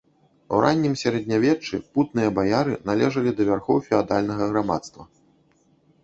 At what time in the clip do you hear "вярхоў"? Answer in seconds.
3.51-3.77